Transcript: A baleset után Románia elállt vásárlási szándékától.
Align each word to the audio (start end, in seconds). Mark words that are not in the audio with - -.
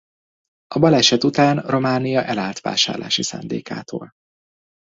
A 0.75 0.79
baleset 0.79 1.23
után 1.23 1.57
Románia 1.59 2.23
elállt 2.23 2.59
vásárlási 2.59 3.23
szándékától. 3.23 4.13